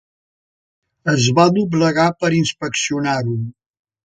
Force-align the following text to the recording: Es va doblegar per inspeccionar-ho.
Es 1.13 1.27
va 1.39 1.45
doblegar 1.57 2.07
per 2.25 2.33
inspeccionar-ho. 2.39 3.39